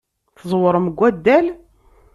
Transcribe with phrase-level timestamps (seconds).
[0.39, 1.47] Tẓewrem deg waddal?